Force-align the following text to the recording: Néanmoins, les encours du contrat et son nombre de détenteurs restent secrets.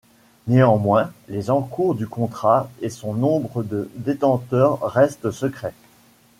Néanmoins, 0.47 1.11
les 1.27 1.51
encours 1.51 1.93
du 1.93 2.07
contrat 2.07 2.67
et 2.81 2.89
son 2.89 3.13
nombre 3.13 3.61
de 3.61 3.87
détenteurs 3.97 4.81
restent 4.81 5.29
secrets. 5.29 5.75